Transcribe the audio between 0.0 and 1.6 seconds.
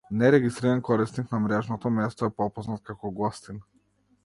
Нерегистриран корисник на